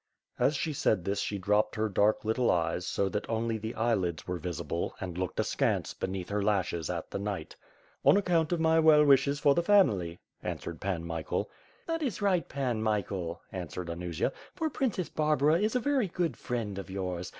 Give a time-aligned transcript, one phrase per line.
[0.39, 4.25] As she said this she dropped her dark little eyes so that only the eyelids
[4.27, 7.55] were visible and looked askance beneath her lashes at the knight.
[8.03, 11.51] "On account of my well wishes for the family," answered Pan Michael.
[11.85, 12.49] "That is right.
[12.49, 17.29] Pan Michael," answered Anusia, "for Prin cess Barbara is a very good friend of yours.